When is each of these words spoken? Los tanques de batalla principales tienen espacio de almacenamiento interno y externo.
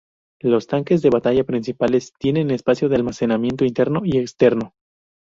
Los 0.39 0.65
tanques 0.65 1.03
de 1.03 1.11
batalla 1.11 1.43
principales 1.43 2.11
tienen 2.17 2.49
espacio 2.49 2.89
de 2.89 2.95
almacenamiento 2.95 3.65
interno 3.65 4.01
y 4.03 4.17
externo. 4.17 4.73